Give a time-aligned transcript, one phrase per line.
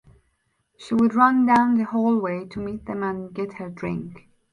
[0.77, 4.27] She would run down the hallway to meet them and get her drink.